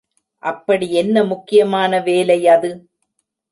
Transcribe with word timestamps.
அப்படி 0.43 0.93
என்ன 0.93 1.23
முக்கியமான 1.23 1.99
வேலை 1.99 2.39
அது? 2.47 2.71